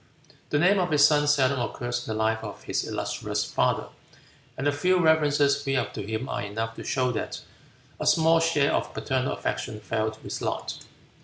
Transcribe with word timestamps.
The 0.49 0.57
name 0.57 0.79
of 0.79 0.89
this 0.89 1.05
son 1.05 1.27
seldom 1.27 1.59
occurs 1.59 1.99
in 2.07 2.11
the 2.11 2.17
life 2.19 2.43
of 2.43 2.63
his 2.63 2.87
illustrious 2.87 3.45
father, 3.45 3.85
and 4.57 4.65
the 4.65 4.71
few 4.71 4.97
references 4.99 5.63
we 5.63 5.73
have 5.73 5.93
to 5.93 6.01
him 6.01 6.27
are 6.27 6.41
enough 6.41 6.73
to 6.77 6.83
show 6.83 7.11
that 7.11 7.41
a 7.99 8.07
small 8.07 8.39
share 8.39 8.73
of 8.73 8.95
paternal 8.95 9.33
affection 9.33 9.79
fell 9.79 10.09
to 10.09 10.19
his 10.21 10.41
lot. 10.41 10.83